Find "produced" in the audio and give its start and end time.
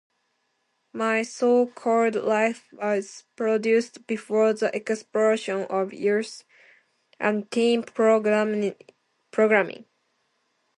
3.35-4.07